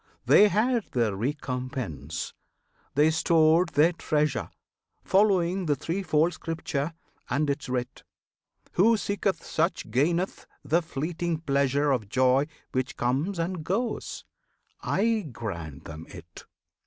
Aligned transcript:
They 0.25 0.47
had 0.47 0.85
their 0.93 1.15
recompense! 1.15 2.33
they 2.95 3.11
stored 3.11 3.69
their 3.69 3.91
treasure, 3.91 4.49
Following 5.03 5.67
the 5.67 5.75
threefold 5.75 6.33
Scripture 6.33 6.95
and 7.29 7.51
its 7.51 7.69
writ; 7.69 8.01
Who 8.71 8.97
seeketh 8.97 9.45
such 9.45 9.91
gaineth 9.91 10.47
the 10.65 10.81
fleeting 10.81 11.41
pleasure 11.41 11.91
Of 11.91 12.09
joy 12.09 12.47
which 12.71 12.97
comes 12.97 13.37
and 13.37 13.63
goes! 13.63 14.25
I 14.81 15.29
grant 15.31 15.85
them 15.85 16.07
it! 16.09 16.45